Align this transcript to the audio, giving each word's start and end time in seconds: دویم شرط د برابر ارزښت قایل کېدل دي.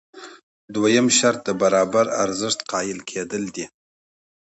دویم 0.73 1.07
شرط 1.17 1.39
د 1.45 1.49
برابر 1.61 2.05
ارزښت 2.23 2.59
قایل 2.71 2.99
کېدل 3.09 3.43
دي. 3.55 3.65